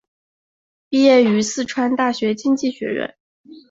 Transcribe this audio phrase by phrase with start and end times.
[0.89, 3.13] 毕业于四川大学经济学院。